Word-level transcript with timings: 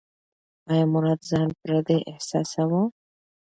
ایا 0.69 0.85
مراد 0.93 1.19
ځان 1.29 1.47
پردی 1.61 1.99
احساساوه؟ 2.11 2.81